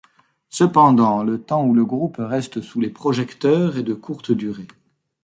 Cependant, 0.49 1.23
le 1.23 1.39
temps 1.43 1.63
où 1.63 1.75
le 1.75 1.85
groupe 1.85 2.15
reste 2.17 2.59
sous 2.61 2.81
les 2.81 2.89
projecteurs 2.89 3.77
est 3.77 3.83
de 3.83 3.93
courte 3.93 4.31
durée. 4.31 4.65